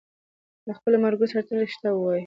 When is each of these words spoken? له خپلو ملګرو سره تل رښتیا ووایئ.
له 0.67 0.73
خپلو 0.77 0.95
ملګرو 1.03 1.29
سره 1.31 1.41
تل 1.47 1.55
رښتیا 1.65 1.89
ووایئ. 1.93 2.19